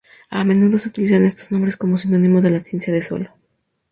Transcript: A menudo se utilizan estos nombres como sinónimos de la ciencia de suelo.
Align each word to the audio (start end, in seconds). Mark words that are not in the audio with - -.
A 0.31 0.43
menudo 0.43 0.79
se 0.79 0.87
utilizan 0.87 1.25
estos 1.25 1.51
nombres 1.51 1.77
como 1.77 1.99
sinónimos 1.99 2.41
de 2.41 2.49
la 2.49 2.61
ciencia 2.61 2.91
de 2.91 3.03
suelo. 3.03 3.29